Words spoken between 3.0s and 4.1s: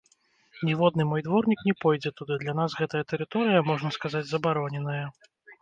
тэрыторыя, можна